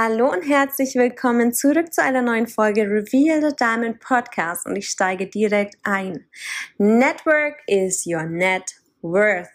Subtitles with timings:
[0.00, 4.90] Hallo und herzlich willkommen zurück zu einer neuen Folge Reveal the Diamond Podcast und ich
[4.90, 6.24] steige direkt ein.
[6.76, 8.62] Network is your net
[9.02, 9.50] worth.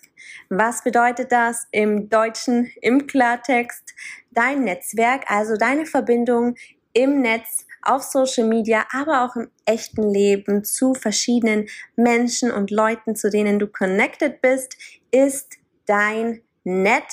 [0.49, 3.93] Was bedeutet das im Deutschen, im Klartext?
[4.31, 6.55] Dein Netzwerk, also deine Verbindung
[6.91, 13.15] im Netz, auf Social Media, aber auch im echten Leben zu verschiedenen Menschen und Leuten,
[13.15, 14.75] zu denen du connected bist,
[15.09, 15.53] ist
[15.85, 17.07] dein Net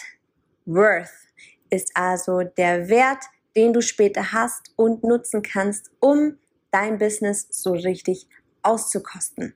[0.66, 1.29] Worth
[1.70, 3.24] ist also der Wert,
[3.56, 6.38] den du später hast und nutzen kannst, um
[6.71, 8.29] dein Business so richtig
[8.62, 9.54] auszukosten.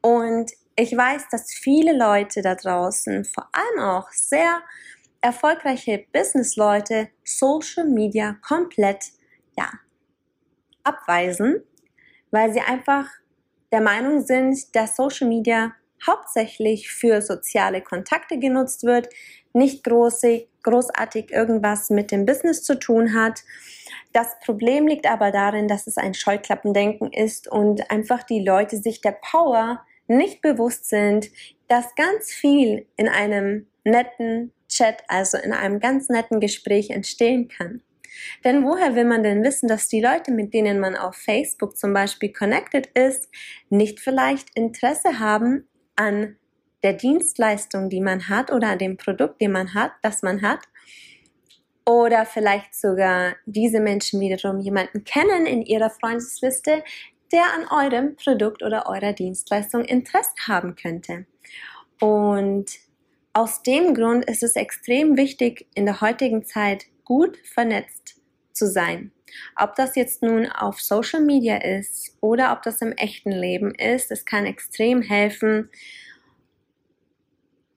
[0.00, 4.62] Und ich weiß, dass viele Leute da draußen, vor allem auch sehr
[5.20, 9.12] erfolgreiche Businessleute, Social Media komplett
[9.58, 9.70] ja,
[10.82, 11.62] abweisen,
[12.30, 13.06] weil sie einfach
[13.72, 15.72] der Meinung sind, dass Social Media
[16.06, 19.08] hauptsächlich für soziale Kontakte genutzt wird,
[19.52, 23.42] nicht große, großartig irgendwas mit dem Business zu tun hat.
[24.12, 29.00] Das Problem liegt aber darin, dass es ein Scheuklappendenken ist und einfach die Leute sich
[29.00, 31.30] der Power nicht bewusst sind,
[31.68, 37.82] dass ganz viel in einem netten Chat, also in einem ganz netten Gespräch entstehen kann.
[38.44, 41.92] Denn woher will man denn wissen, dass die Leute, mit denen man auf Facebook zum
[41.92, 43.28] Beispiel connected ist,
[43.68, 46.36] nicht vielleicht Interesse haben an
[46.82, 50.60] der Dienstleistung, die man hat oder dem Produkt, den man hat, das man hat.
[51.86, 56.82] Oder vielleicht sogar diese Menschen wiederum jemanden kennen in ihrer Freundesliste,
[57.32, 61.26] der an eurem Produkt oder eurer Dienstleistung Interesse haben könnte.
[62.00, 62.66] Und
[63.32, 68.20] aus dem Grund ist es extrem wichtig, in der heutigen Zeit gut vernetzt
[68.52, 69.12] zu sein.
[69.56, 74.10] Ob das jetzt nun auf Social Media ist oder ob das im echten Leben ist,
[74.10, 75.70] es kann extrem helfen,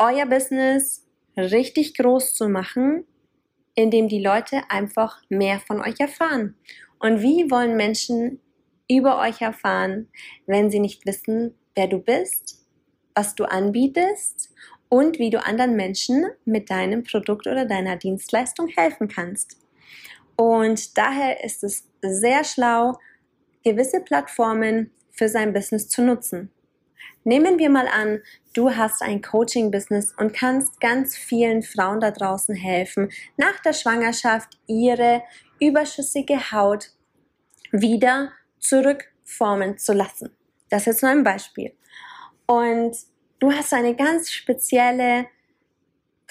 [0.03, 1.06] euer Business
[1.38, 3.06] richtig groß zu machen,
[3.74, 6.56] indem die Leute einfach mehr von euch erfahren.
[7.00, 8.40] Und wie wollen Menschen
[8.90, 10.09] über euch erfahren,
[10.46, 12.66] wenn sie nicht wissen, wer du bist,
[13.16, 14.53] was du anbietest
[14.90, 19.58] und wie du anderen Menschen mit deinem Produkt oder deiner Dienstleistung helfen kannst.
[20.36, 23.00] Und daher ist es sehr schlau,
[23.63, 26.52] gewisse Plattformen für sein Business zu nutzen.
[27.24, 28.22] Nehmen wir mal an,
[28.53, 34.59] du hast ein Coaching-Business und kannst ganz vielen Frauen da draußen helfen, nach der Schwangerschaft
[34.68, 35.24] ihre
[35.59, 36.92] überschüssige Haut
[37.72, 40.31] wieder zurückformen zu lassen.
[40.69, 41.74] Das ist jetzt nur ein Beispiel.
[42.46, 42.96] Und
[43.40, 45.28] du hast eine ganz spezielle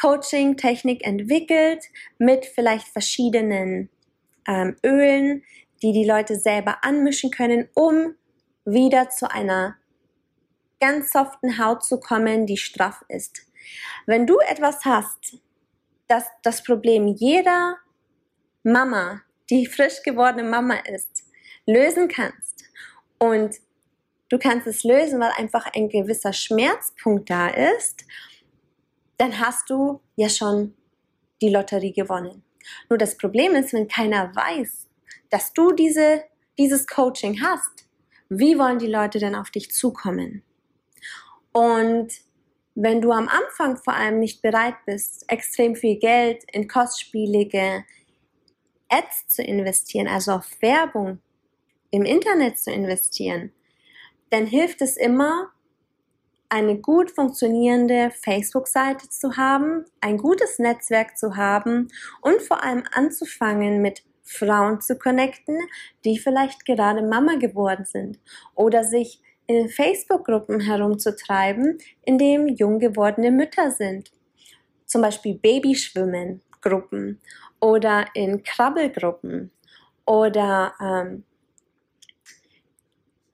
[0.00, 1.84] Coaching-Technik entwickelt
[2.18, 3.88] mit vielleicht verschiedenen
[4.46, 5.44] ähm, Ölen,
[5.82, 8.14] die die Leute selber anmischen können, um
[8.64, 9.76] wieder zu einer
[10.82, 13.46] ganz soften Haut zu kommen, die straff ist.
[14.06, 15.38] Wenn du etwas hast,
[16.08, 17.76] das das Problem jeder
[18.64, 21.22] Mama, die frisch gewordene Mama ist,
[21.66, 22.64] lösen kannst
[23.20, 23.60] und
[24.28, 28.04] du kannst es lösen, weil einfach ein gewisser Schmerzpunkt da ist,
[29.18, 30.74] dann hast du ja schon
[31.40, 32.42] die Lotterie gewonnen.
[32.88, 34.88] Nur das Problem ist, wenn keiner weiß,
[35.30, 36.24] dass du diese,
[36.58, 37.86] dieses Coaching hast,
[38.28, 40.42] wie wollen die Leute denn auf dich zukommen?
[41.52, 42.08] Und
[42.74, 47.84] wenn du am Anfang vor allem nicht bereit bist, extrem viel Geld in kostspielige
[48.88, 51.18] Ads zu investieren, also auf Werbung
[51.90, 53.52] im Internet zu investieren,
[54.30, 55.50] dann hilft es immer,
[56.48, 61.88] eine gut funktionierende Facebook-Seite zu haben, ein gutes Netzwerk zu haben
[62.20, 65.58] und vor allem anzufangen mit Frauen zu connecten,
[66.04, 68.20] die vielleicht gerade Mama geworden sind
[68.54, 74.10] oder sich in Facebook-Gruppen herumzutreiben, in denen jung gewordene Mütter sind.
[74.86, 77.20] Zum Beispiel Babyschwimmen-Gruppen
[77.60, 79.50] oder in Krabbelgruppen
[80.04, 81.24] oder ähm,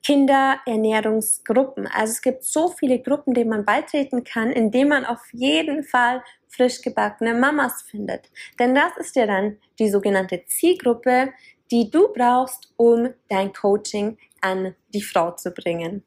[0.03, 1.87] Kinderernährungsgruppen.
[1.87, 6.23] Also es gibt so viele Gruppen, denen man beitreten kann, indem man auf jeden Fall
[6.47, 8.31] frisch gebackene Mamas findet.
[8.57, 11.33] Denn das ist ja dann die sogenannte Zielgruppe,
[11.69, 16.03] die du brauchst, um dein Coaching an die Frau zu bringen.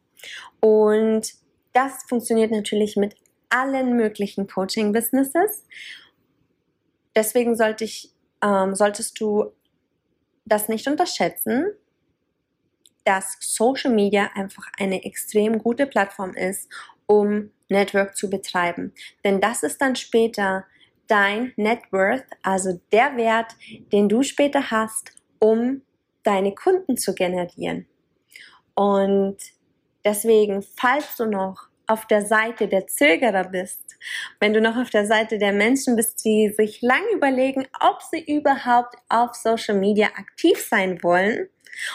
[0.61, 1.33] Und
[1.73, 3.15] das funktioniert natürlich mit
[3.49, 5.65] allen möglichen Coaching-Businesses.
[7.15, 9.53] Deswegen sollte ich ähm, solltest du
[10.45, 11.67] das nicht unterschätzen,
[13.05, 16.69] dass Social Media einfach eine extrem gute Plattform ist,
[17.07, 18.93] um Network zu betreiben.
[19.25, 20.67] Denn das ist dann später
[21.07, 23.57] dein Net Worth, also der Wert,
[23.93, 25.83] den du später hast, um
[26.23, 27.87] deine Kunden zu generieren.
[28.75, 29.39] Und
[30.05, 33.97] deswegen, falls du noch auf der Seite der Zögerer bist,
[34.41, 38.25] wenn du noch auf der Seite der Menschen bist, die sich lang überlegen, ob sie
[38.25, 41.49] überhaupt auf Social Media aktiv sein wollen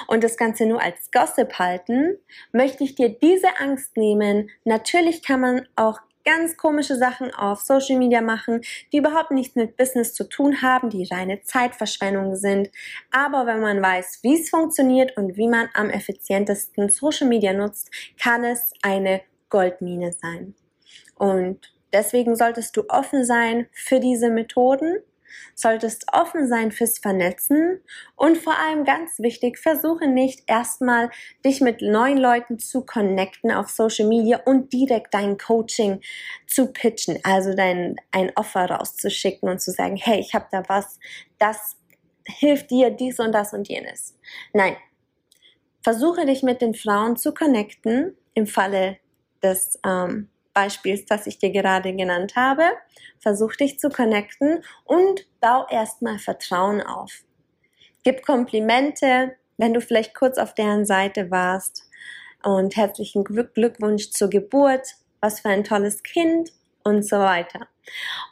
[0.07, 2.18] und das Ganze nur als Gossip halten,
[2.51, 4.50] möchte ich dir diese Angst nehmen.
[4.63, 8.59] Natürlich kann man auch ganz komische Sachen auf Social Media machen,
[8.91, 12.69] die überhaupt nichts mit Business zu tun haben, die reine Zeitverschwendung sind.
[13.12, 17.89] Aber wenn man weiß, wie es funktioniert und wie man am effizientesten Social Media nutzt,
[18.21, 20.53] kann es eine Goldmine sein.
[21.15, 24.97] Und deswegen solltest du offen sein für diese Methoden
[25.56, 27.81] solltest offen sein fürs Vernetzen
[28.15, 31.09] und vor allem ganz wichtig, versuche nicht erstmal
[31.45, 36.01] dich mit neuen Leuten zu connecten auf Social Media und direkt dein Coaching
[36.47, 41.00] zu pitchen, also dein ein Offer rauszuschicken und zu sagen, hey, ich habe da was,
[41.39, 41.77] das
[42.25, 44.18] hilft dir dies und das und jenes.
[44.53, 44.75] Nein,
[45.81, 48.97] versuche dich mit den Frauen zu connecten im Falle
[49.41, 52.63] des ähm, Beispiels, das ich dir gerade genannt habe.
[53.19, 57.24] Versuch dich zu connecten und bau erstmal Vertrauen auf.
[58.04, 61.83] Gib Komplimente, wenn du vielleicht kurz auf deren Seite warst
[62.42, 66.51] und herzlichen Glückwunsch zur Geburt, was für ein tolles Kind
[66.83, 67.68] und so weiter.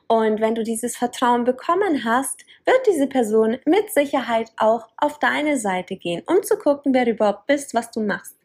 [0.07, 5.60] Und wenn du dieses Vertrauen bekommen hast, wird diese Person mit Sicherheit auch auf deine
[5.60, 8.36] Seite gehen, um zu gucken, wer du überhaupt bist, was du machst.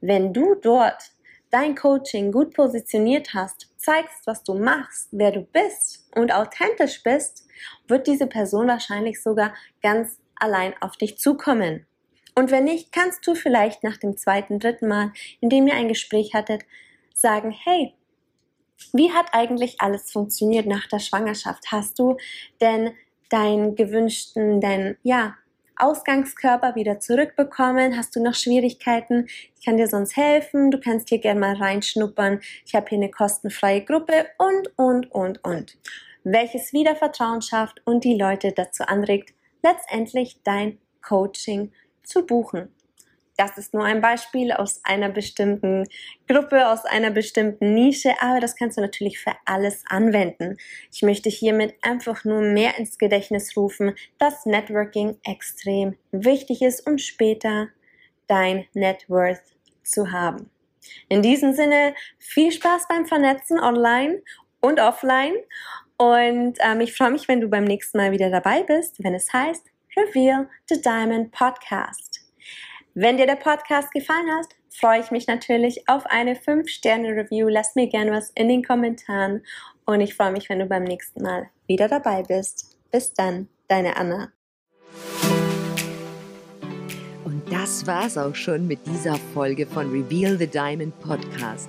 [0.00, 1.13] Wenn du dort
[1.54, 7.46] dein Coaching gut positioniert hast, zeigst, was du machst, wer du bist und authentisch bist,
[7.86, 11.86] wird diese Person wahrscheinlich sogar ganz allein auf dich zukommen.
[12.34, 15.86] Und wenn nicht, kannst du vielleicht nach dem zweiten, dritten Mal, in dem ihr ein
[15.86, 16.62] Gespräch hattet,
[17.14, 17.94] sagen, hey,
[18.92, 21.70] wie hat eigentlich alles funktioniert nach der Schwangerschaft?
[21.70, 22.16] Hast du
[22.60, 22.94] denn
[23.28, 25.36] deinen gewünschten, dein, ja,
[25.76, 27.96] Ausgangskörper wieder zurückbekommen?
[27.96, 29.26] Hast du noch Schwierigkeiten?
[29.58, 30.70] Ich kann dir sonst helfen.
[30.70, 32.40] Du kannst hier gerne mal reinschnuppern.
[32.64, 35.78] Ich habe hier eine kostenfreie Gruppe und, und, und, und.
[36.22, 41.72] Welches wieder Vertrauen schafft und die Leute dazu anregt, letztendlich dein Coaching
[42.02, 42.68] zu buchen.
[43.36, 45.86] Das ist nur ein Beispiel aus einer bestimmten
[46.28, 50.56] Gruppe, aus einer bestimmten Nische, aber das kannst du natürlich für alles anwenden.
[50.92, 56.98] Ich möchte hiermit einfach nur mehr ins Gedächtnis rufen, dass Networking extrem wichtig ist, um
[56.98, 57.68] später
[58.28, 59.42] dein Net Worth
[59.82, 60.50] zu haben.
[61.08, 64.22] In diesem Sinne, viel Spaß beim Vernetzen online
[64.60, 65.34] und offline
[65.96, 69.32] und ähm, ich freue mich, wenn du beim nächsten Mal wieder dabei bist, wenn es
[69.32, 69.64] heißt
[69.96, 72.13] Reveal the Diamond Podcast.
[72.96, 77.48] Wenn dir der Podcast gefallen hat, freue ich mich natürlich auf eine 5-Sterne-Review.
[77.48, 79.42] Lass mir gerne was in den Kommentaren
[79.84, 82.78] und ich freue mich, wenn du beim nächsten Mal wieder dabei bist.
[82.92, 84.30] Bis dann, deine Anna.
[87.24, 91.68] Und das war's auch schon mit dieser Folge von Reveal the Diamond Podcast.